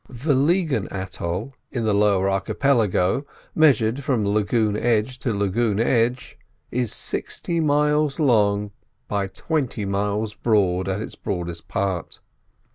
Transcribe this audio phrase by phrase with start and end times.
[0.09, 6.39] Vliegen atoll in the Low Archipelago, measured from lagoon edge to lagoon edge,
[6.71, 8.71] is sixty miles long
[9.07, 12.19] by twenty miles broad, at its broadest part.